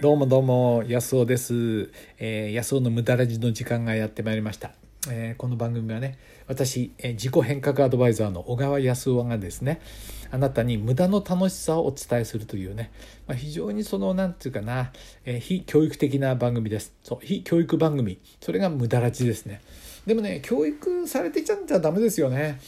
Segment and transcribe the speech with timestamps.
[0.00, 4.72] どうもどうも安尾です、えー、安尾の無駄ラジの時間がやってまいりました、
[5.08, 9.80] えー、この番組はね私、えー、自己変革アドバイザーの小川康夫がですね
[10.34, 12.90] あなたに無駄の楽しさをお伝えするというね、
[13.28, 14.90] まあ、非常にその何て言うかな、
[15.24, 16.92] えー、非教育的な番組です。
[17.04, 18.18] そう非教育番組。
[18.40, 19.60] それが無駄ラジですね。
[20.06, 22.58] でもね教育されてちゃんじゃダメですよね。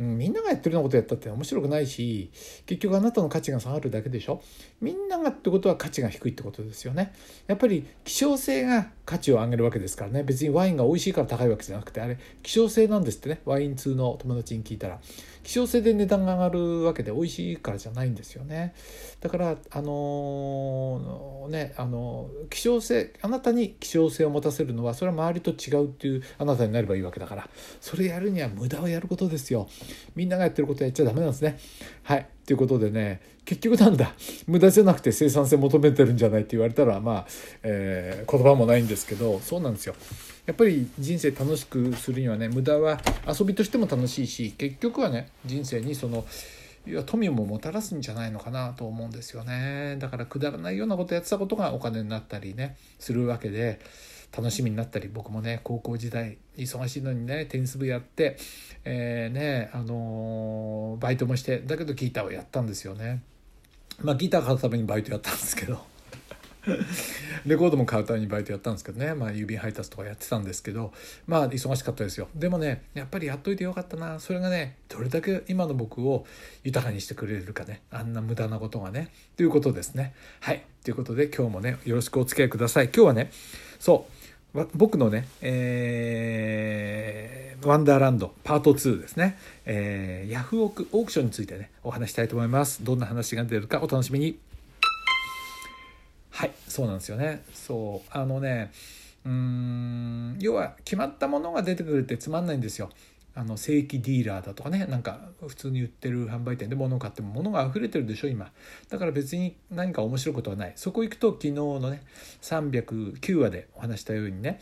[0.00, 2.30] うん、みんながやってるようなことやったって面白くないし
[2.66, 4.42] 結局あなたの価値が下がるだけでしょ？
[4.80, 7.12] みんながってことは価値が低いってことですよね。
[7.46, 10.22] やっぱり希少性が価値を上げるわけですからね。
[10.22, 13.40] 別にワインが美味しいから高いわけじゃなくてあれ希少性なんですってね。
[13.44, 14.98] ワイン通の友達に聞いたら。
[15.42, 18.74] 希少性で値段が上がるわけで美味しいからじゃないんですよね。
[19.20, 27.48] だからあのー、ねあの希少性あなたに希少性を持たせるのはそれは周りと違うっていうあなたになればいいわけだから。
[27.80, 29.68] それやるには無駄をやることですよ。
[30.14, 31.58] みんながやってることやっちゃダメなんですね。
[32.02, 32.26] はい。
[32.46, 34.12] ということでね結局なんだ。
[34.46, 37.26] 無駄じゃなくて生産性求めてるんじゃないって言われたらまあ、
[37.62, 39.94] えー、言葉もないんですけどそうなんですよ。
[40.46, 46.24] やっぱり人生楽しくするにはね無駄は遊びとしても楽しいし結局はね人生にその
[46.86, 49.96] いや富ももたらすんじゃないのかなと思うんですよね。
[49.98, 53.80] だからくだらないようなことやってたことがお金になったりねするわけで
[54.36, 58.36] 楽しみになったり僕もね高校時代忙しいのにねテニス部やって、
[58.84, 63.22] えー、ねあのー、バイトもしてだけどギターをやったんですよね。
[64.02, 65.90] まあギター買うためにバイトやったんですけど。
[67.46, 70.92] レコードも買うためにバイトやったんですけどね、まあ、郵便配達とかやってたんですけど。
[71.26, 72.28] まあ忙しかったですよ。
[72.34, 74.20] でもねやっぱりやっといてよかったな。
[74.20, 76.26] それがねどれだけ今の僕を
[76.62, 77.82] 豊かにしてくれるかね。
[77.90, 79.10] あんな無駄なことがね。
[79.36, 80.14] ということですね。
[80.40, 80.62] はい。
[80.84, 82.86] ということで今日もねよろしくお付き合いください。
[82.86, 83.30] 今日はね
[83.78, 84.19] そう。
[84.74, 92.84] 僕のね、えー、ワンダーランドパート2ですね、えー、ヤフオクオークションについてねお話したいと思います。
[92.84, 94.38] どんな話が出るかお楽しみに。
[96.30, 97.42] はいそうなんですよね。
[97.52, 98.72] そうあのね
[99.24, 102.90] うん要は決まったものが出てくるってつまんないんですよ。
[103.34, 108.50] あの正規ディーラーだとかねなんか普通に売ってる販売店で物を買っても物が溢れてるでしょ今。
[108.88, 110.72] だから別に何か面白いことはない。
[110.76, 112.02] そこ行くと昨日のね
[112.42, 114.60] 309話でお話したようにね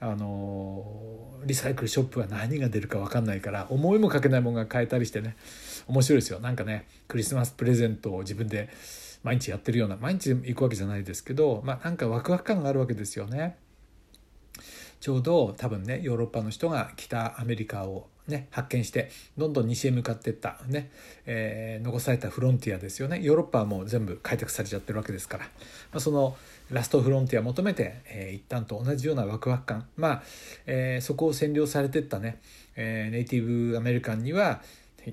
[0.00, 5.36] あのリサイクルショップは何が出るか分かんないから思いもかけないものが買えたりしてね
[5.86, 6.40] 面白いですよ。
[6.40, 8.68] なんかねクリスマスプレゼントを自分で
[9.22, 13.56] 毎日やってるような毎日行くわけじゃないですけどまあなんかワクワク感があるわけですよね。
[15.00, 20.90] ちょうど多分ねヨーロッパの人が北アメリカをね、発見してどんどん西へ向かっていったね、
[21.26, 23.20] えー、残されたフロンティアですよね。
[23.22, 25.50] ヨーロッパはもう全部開拓されちゃってるわけですから、ま
[25.94, 26.36] あ、その
[26.70, 29.88] ラストフロンティア求めて、えー、一旦と同じようなワクワク感。
[29.96, 30.22] まあ、
[30.66, 32.40] えー、そこを占領されていったね、
[32.76, 34.62] えー、ネイティブアメリカンには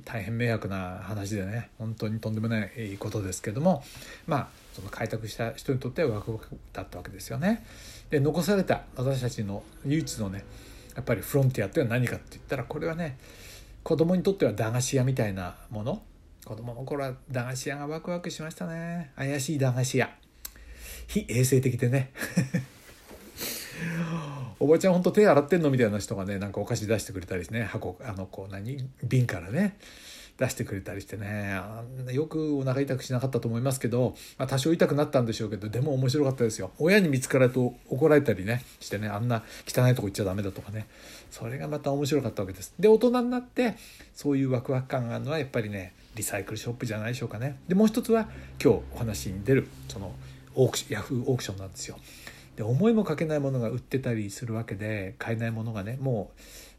[0.06, 3.84] 大変迷惑な話でね本当にとんでもないことですけども
[4.26, 7.66] まあその開拓した人にとってはワクワクだったわけですよね。
[8.10, 10.44] で残された私たちの唯一のね
[10.96, 13.18] やっぱりフロンティアっていうのは何かって言ったらこれはね
[13.84, 16.02] 子供にとっては駄菓子屋みたいなもの。
[16.46, 19.12] 子供の頃は駄菓子屋がワクワクしましたね。
[19.16, 20.10] 怪しい駄菓子屋。
[21.08, 22.12] 非衛生的でね。
[24.68, 28.78] おばちゃんほんと手洗ってんのみたいな人がねなんかお菓子出してくれたりしてね箱あのこう何？
[29.02, 29.78] 瓶からね
[30.38, 31.58] 出してくれたりしてね。
[32.12, 36.72] よくお腹痛くしなかったと思いますけど、まあ、多少痛くなったんでしょうけどでも面白かったですよ。
[36.80, 40.86] 親に見つかると怒られたりねしてねあんな汚いとこ行っちゃダメだとかね。
[41.32, 42.74] それがまた面白かったわけです。
[42.78, 43.76] で大人になって
[44.14, 47.58] そういうワクワク感があるのはやっぱりねリサイクルショップじゃないでしょうかね。
[47.70, 48.28] でもう一つは
[48.62, 50.14] 今日お話に出るその
[50.56, 51.98] オークシヤフーオークションなんですよ。
[52.58, 56.32] で思いもかけないものが売ってたりするわけで買えないものがねも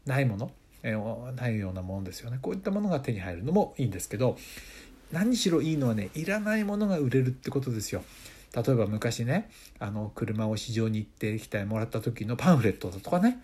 [0.05, 0.51] うないもの、
[0.83, 2.37] えー、ないようなものですよね。
[2.41, 4.37] こういったものが手に入るのもいいんですけど
[5.13, 8.03] 何しろいいのはねいらないものが売れるってことですよ。
[8.53, 13.41] 例えば昔ねあの車を市場に行ってきてもらった時のパンフレットだとかね。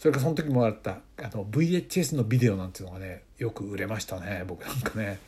[0.00, 5.20] それからその時もらったあの VHS のビデオなんていうのがねよく売れましたね僕なんかね。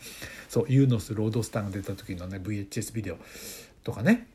[0.48, 3.18] そうユーノスロードスターが出た時のね VHS ビデオ
[3.84, 4.26] とかね。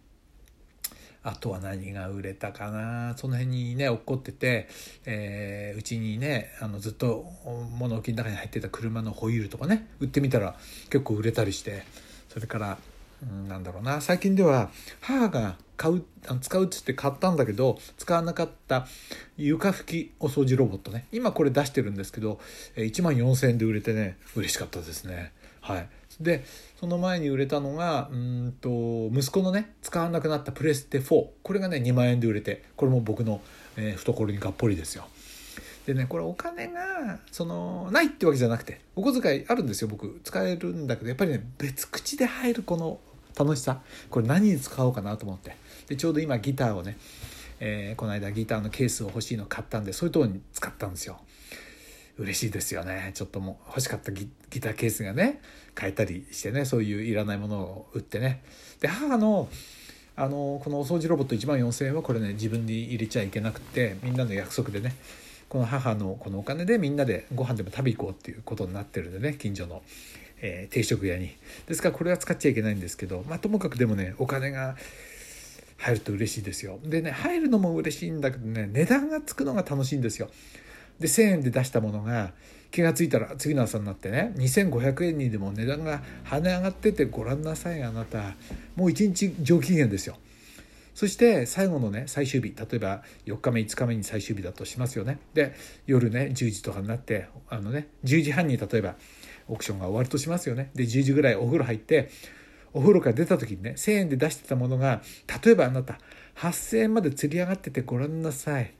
[1.27, 3.15] あとは何が売れたかな。
[3.17, 4.69] その辺にね落っこってて、
[5.05, 7.25] えー、うちにねあのずっと
[7.77, 10.55] 物置の中に入ってた車のホイールとかね売ってみたら
[10.91, 11.83] 結構売れたりして
[12.29, 12.77] それから、
[13.23, 14.01] うん、なんだろうな。
[14.01, 14.69] 最近では
[15.01, 16.03] 母が買う
[16.41, 18.85] 使うっつって買ったんだけど使わなかった
[19.35, 21.07] 床拭きお掃除ロボットね。
[21.11, 22.39] 今これ出してるんですけど
[22.75, 25.33] 1万4000円で売れてね嬉しかったですね。
[25.59, 25.89] はい。
[26.19, 26.45] で
[26.79, 33.41] その前に売れたのがうんと息子のね使わなくなったプレステ4これがね2万円で売れてこれも僕の、
[33.75, 35.05] えー、懐にがっぽりですよ。
[35.85, 40.19] でねこれお金がそのないってわけじゃなくてお小遣いあるんですよ僕。
[40.23, 42.99] 使えるんだけどやっぱりね別口で入るこの
[43.37, 43.81] 楽しさ。
[44.09, 45.55] これ何に使おうかなと思って。
[45.87, 46.97] でちょうど今ギターをね、
[47.59, 51.19] えー、この間ギターのケースを欲しいの買ったんでそういうとこに使ったんですよ。
[52.17, 53.11] 嬉しいですよね。
[53.13, 54.27] ちょっともう欲しかったギ
[54.61, 55.41] ターケースがね
[55.73, 58.41] 買えたりしてねそういういらないものを売ってね。
[58.79, 59.49] で母の
[60.17, 64.95] あのこのお掃除ロボット1万4000円はこれね自分に入れちゃいけなくてみんなの約束でね
[65.49, 69.83] この母のこのお金でみんなでご飯でも食べ行こうっていうことになってるんでね近所の、
[70.41, 71.35] えー、定食屋に。
[71.67, 74.77] ですからこれは使っちゃいけないんですけどまあともかくでもねお金が
[75.77, 76.79] 入ると嬉しいですよ。
[76.83, 80.29] でね入るのも嬉しいんだけどね値段がつくのが楽しいんですよ。
[80.99, 82.31] で1,000円で出したものが
[82.71, 88.35] 気が付いたら次の朝になってね2500円にでも値段が跳ね上がっててご覧なさいあなた。
[88.75, 90.17] もう1日上機嫌ですよ。
[90.93, 92.53] そして最後のね最終日。
[92.55, 95.19] 例えば4日目5日目に最終日だとしますよね。
[95.33, 95.53] で
[95.87, 98.95] 夜ね10時とかになってあのね10時半に例えば
[99.47, 100.71] オークションが終わるとしますよね。
[100.75, 102.09] で10時ぐらいお風呂入って
[102.73, 105.01] お風呂から出た時にね1,000円で出してたものが
[105.43, 105.99] 例えばあなた
[106.35, 108.73] 8,000円まで釣り上がっててごらんなさい。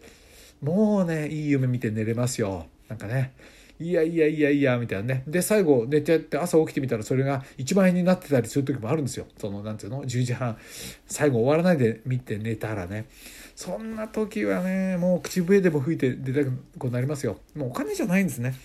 [0.62, 2.68] もうねいい夢見て寝れますよ。
[2.90, 3.34] なんかね。
[3.78, 5.24] いやいやいやいやみたいなね。
[5.28, 9.26] で最後寝ちゃって朝起きてみたらそれが1万円になってたりする時もあるんですよ。
[9.38, 10.58] そのなんていうの？10時半。
[11.08, 13.08] 最後終わらないで見て寝たらね。
[13.56, 16.50] そんな時はねもう口笛でも吹いて出た
[16.80, 17.38] くなりますよ。
[17.54, 18.56] もうお金じゃないんですね。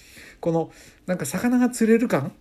[0.41, 0.71] この
[1.07, 2.33] なんか魚が釣れる感？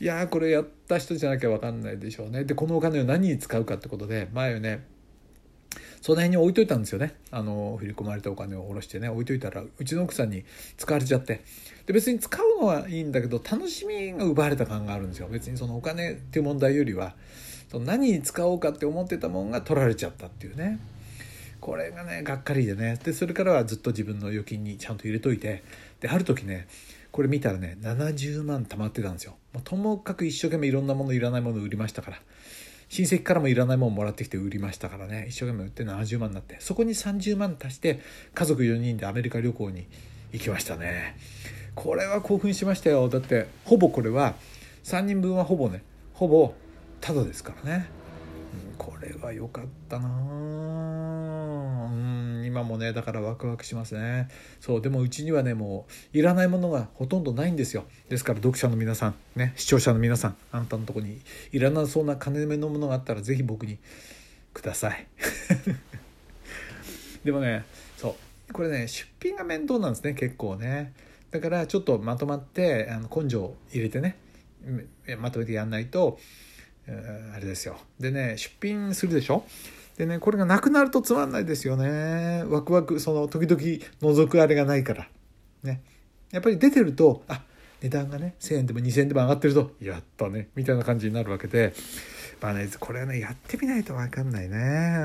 [0.00, 2.44] いやこれやった人じゃなきゃ分かんないでしょうね。
[2.44, 4.86] でこのお金を何に使うかってことで前よね
[6.06, 7.16] その辺に置いといたんですよね。
[7.32, 9.08] あの振り込まれたお金を下ろしてね。
[9.08, 10.44] 置いといたらうちの奥さんに
[10.76, 11.42] 使われちゃって。
[11.84, 15.26] で別に使うのはいいんだけど楽しみが奪われた感があるんですよ。
[15.26, 17.16] 別にそのお金っていう問題よりは
[17.68, 20.78] その何に使おうかって思ってたもんが取られちゃったっていうね。
[21.60, 23.00] これがねがっかりでね。
[23.02, 25.64] でそれからはずっと自分の預金にちゃんと入れといて。
[25.98, 26.68] である時ね
[27.10, 29.34] これ見たらね70万貯まってたんですよ。
[29.52, 32.20] もうともかく一生懸命いろんなものいらないもの売りましたから。
[32.88, 35.26] 親戚からもいらないものもらってきて売りましたからね。
[35.28, 36.56] 一生懸命売って70万になって。
[36.60, 38.00] そこに30万足して
[38.34, 39.86] 家族4人でアメリカ旅行に
[40.32, 41.16] 行きましたね。
[41.74, 43.08] これは興奮しましたよ。
[43.08, 44.34] だってほぼこれは
[44.84, 45.82] 3人分はほぼね
[46.14, 46.54] ほぼ
[47.00, 47.88] タダですからね、
[48.70, 50.10] うん、これは良かったなう
[51.94, 52.25] ん。
[52.46, 54.28] 今もねだからワクワクしますね。
[54.60, 57.84] そうでもうちにはねもういらないものがほとんどないんですよ。
[58.08, 61.20] ですから読者の皆さんね視聴者の皆さんあんたのとこに
[61.52, 63.78] いらなそうな金目のものがあったら是非僕に
[64.54, 65.06] ください。
[67.24, 67.64] でもね
[67.96, 68.16] そ
[68.48, 70.92] うこれね出品が面倒なんですね結構ね。
[71.30, 74.16] だからちょっとまとまってあの根性を入れてね
[75.18, 76.18] まとめてやんないと
[76.88, 77.76] あれですよ。
[77.98, 79.44] でね出品するでしょ？
[79.96, 82.44] でねこれがなくなるとつまんないですよね。
[82.48, 85.08] ワクワクその時々覗くあれがないから。
[85.62, 85.82] ね。
[86.30, 87.42] やっぱり出てるとあ
[87.80, 90.48] 値段がね1,000円でも2,000円でも上がってるとやったね。
[90.54, 91.74] みたいな感じになるわけで。
[92.40, 94.58] まあねこれはねやってみないと分かんないね。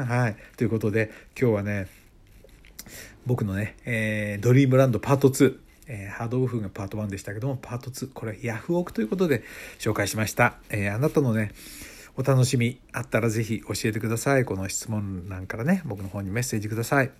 [0.07, 0.35] はい。
[0.57, 1.88] ということで今日はね
[3.25, 5.57] 僕のね、えー、ドリームランドパート2
[5.93, 9.43] えー、ハードオフがパート1でしたけども、パート2、これはヤフオクということで
[9.77, 10.55] 紹介しました。
[10.69, 11.51] えー、あなたのね、
[12.18, 14.46] お楽しみあったら是非教えてください。
[14.46, 17.12] この質問欄からね、僕の方にメッセージください。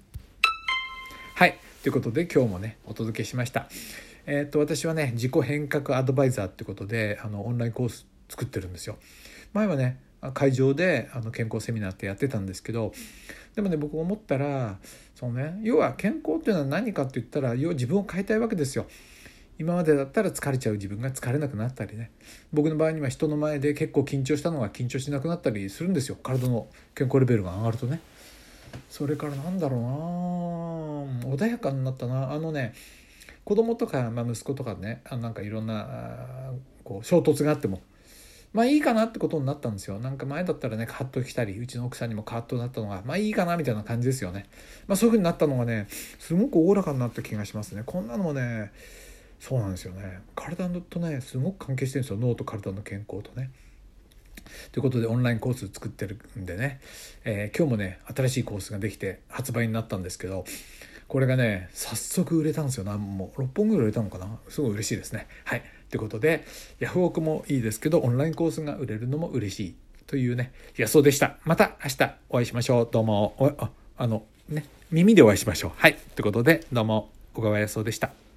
[1.36, 1.58] はい。
[1.84, 3.70] ということで今日もね、お届けしました。
[4.26, 8.98] えっ、と、私はね、自己変革アドバイザーってことで、あの、オンラインコース作ってるんですよ。
[9.54, 10.00] 前はね、
[10.33, 12.94] 会場であの健康セミナーってやってたんですけど
[13.56, 14.78] でもね僕思ったら
[15.16, 18.86] そのね要は健康っていうのは何かって言ったら要は自分を変えたいわけですよ。
[19.61, 22.09] 今までだったら疲れちゃう自分が疲れなくなったりね。
[22.51, 26.15] 僕の場合には人の前で結構緊張したのが緊張しなくなったりするんですよ。
[26.15, 26.65] 体の
[26.95, 27.99] 健康レベルが上がるとね。
[28.89, 32.73] それからなんだろうな穏やかになったなあのね
[33.44, 36.53] 子供とか、まあ、息子とかねあなんかいろんな
[36.83, 37.81] こう衝突があっても。
[38.53, 39.99] まあいいかなってことになったんですよ。
[39.99, 44.47] なんか前だったらねカット来たりうちの奥さんにもカットになったのがまあいいかなみたいな感じですよね。
[44.87, 45.85] まあそういう風になったのがね
[46.18, 47.83] すごくおおらかになった気がしますね。
[47.85, 48.71] こんなのもね
[49.42, 50.21] そうなんですよね。
[50.36, 52.18] 体とねすごく関係してるんですよ。
[52.19, 53.50] 脳と体の健康とね。
[54.71, 56.80] ということでオンラインコース作ってるんでね、
[57.24, 60.45] えー、今日もね新しいコースができて発売になったんですけど
[61.07, 62.83] これがね早速売れたんですよ。
[62.83, 64.28] 何もう6本ぐらい売れたのかな？
[64.48, 65.28] すごい嬉しいですね。
[65.45, 65.64] はい。
[65.90, 66.45] ということで
[66.80, 71.38] ヤフオクもいいですけどオンラインコースが売れるのも嬉しいというねいやそうでした。
[71.45, 72.90] また明日お会いしましょう。
[72.92, 73.56] どうも。
[73.57, 75.71] ああのね耳でお会いしましょう。
[75.78, 75.98] はい。
[76.16, 77.10] ということでどうも。
[77.33, 78.31] 小川康夫でした。